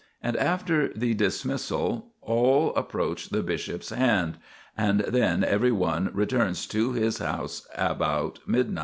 And 0.23 0.35
after 0.35 0.87
the 0.95 1.13
dismissal 1.13 2.07
all 2.23 2.73
approach 2.73 3.29
the 3.29 3.43
bishop's 3.43 3.91
hand, 3.91 4.39
and 4.75 5.01
then 5.01 5.43
every 5.43 5.71
one 5.71 6.09
returns 6.11 6.65
to 6.69 6.93
his 6.93 7.19
house 7.19 7.67
about 7.77 8.39
midnight. 8.47 8.79